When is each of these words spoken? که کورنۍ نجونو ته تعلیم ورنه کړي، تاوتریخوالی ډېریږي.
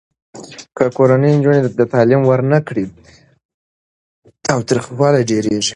که 0.77 0.85
کورنۍ 0.97 1.31
نجونو 1.37 1.61
ته 1.77 1.83
تعلیم 1.93 2.21
ورنه 2.29 2.59
کړي، 2.67 2.85
تاوتریخوالی 4.45 5.27
ډېریږي. 5.29 5.69